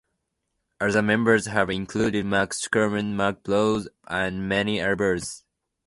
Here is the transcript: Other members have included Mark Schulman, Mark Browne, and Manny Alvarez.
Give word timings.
Other 0.79 1.03
members 1.03 1.45
have 1.45 1.69
included 1.69 2.25
Mark 2.25 2.53
Schulman, 2.55 3.13
Mark 3.13 3.43
Browne, 3.43 3.85
and 4.07 4.49
Manny 4.49 4.79
Alvarez. 4.81 5.43